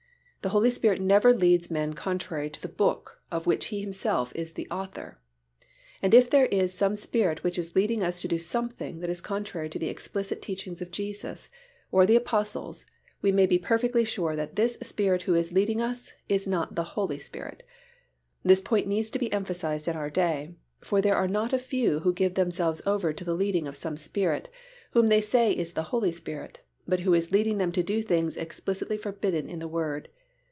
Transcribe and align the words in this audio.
The 0.43 0.49
Holy 0.49 0.71
Spirit 0.71 0.99
never 0.99 1.35
leads 1.35 1.69
men 1.69 1.93
contrary 1.93 2.49
to 2.49 2.59
the 2.59 2.67
Book 2.67 3.21
of 3.31 3.45
which 3.45 3.65
He 3.67 3.79
Himself 3.81 4.31
is 4.35 4.53
the 4.53 4.67
Author. 4.71 5.19
And 6.01 6.15
if 6.15 6.31
there 6.31 6.47
is 6.47 6.73
some 6.73 6.95
spirit 6.95 7.43
which 7.43 7.59
is 7.59 7.75
leading 7.75 8.01
us 8.01 8.19
to 8.21 8.27
do 8.27 8.39
something 8.39 9.01
that 9.01 9.09
is 9.11 9.21
contrary 9.21 9.69
to 9.69 9.77
the 9.77 9.87
explicit 9.87 10.41
teachings 10.41 10.81
of 10.81 10.89
Jesus, 10.89 11.51
or 11.91 12.07
the 12.07 12.15
Apostles, 12.15 12.87
we 13.21 13.31
may 13.31 13.45
be 13.45 13.59
perfectly 13.59 14.03
sure 14.03 14.35
that 14.35 14.55
this 14.55 14.79
spirit 14.81 15.21
who 15.21 15.35
is 15.35 15.51
leading 15.51 15.79
us 15.79 16.11
is 16.27 16.47
not 16.47 16.73
the 16.73 16.83
Holy 16.97 17.19
Spirit. 17.19 17.61
This 18.41 18.61
point 18.61 18.87
needs 18.87 19.11
to 19.11 19.19
be 19.19 19.31
emphasized 19.31 19.87
in 19.87 19.95
our 19.95 20.09
day, 20.09 20.55
for 20.79 21.03
there 21.03 21.15
are 21.17 21.27
not 21.27 21.53
a 21.53 21.59
few 21.59 21.99
who 21.99 22.11
give 22.11 22.33
themselves 22.33 22.81
over 22.87 23.13
to 23.13 23.23
the 23.23 23.35
leading 23.37 23.67
of 23.67 23.77
some 23.77 23.95
spirit, 23.95 24.49
whom 24.93 25.05
they 25.05 25.21
say 25.21 25.51
is 25.51 25.73
the 25.73 25.83
Holy 25.93 26.11
Spirit, 26.11 26.61
but 26.87 27.01
who 27.01 27.13
is 27.13 27.31
leading 27.31 27.59
them 27.59 27.71
to 27.71 27.83
do 27.83 28.01
things 28.01 28.35
explicitly 28.37 28.97
forbidden 28.97 29.47
in 29.47 29.59
the 29.59 29.67
Word. 29.67 30.09